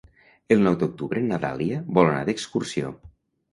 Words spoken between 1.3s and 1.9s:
Dàlia